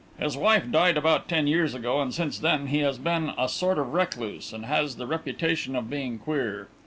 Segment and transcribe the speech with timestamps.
[0.17, 3.77] His wife died about ten years ago, and since then he has been a sort
[3.77, 6.69] of recluse, and has the reputation of being queer.